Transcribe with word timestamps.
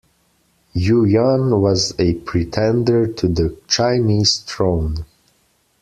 Yuyan 0.75 1.59
was 1.61 1.93
a 1.99 2.15
pretender 2.15 3.05
to 3.05 3.27
the 3.27 3.55
Chinese 3.67 4.37
throne. 4.47 5.05